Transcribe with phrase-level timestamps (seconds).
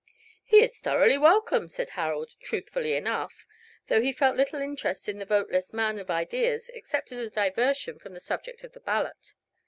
[0.43, 3.45] "He is thoroughly welcome," said Harold, truthfully enough,
[3.85, 7.99] though he felt little interest in the voteless man of ideas except as a diversion
[7.99, 9.35] from the subject of the ballot.